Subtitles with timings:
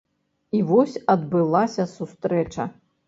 [0.59, 2.69] І вось адбылася сустрэча.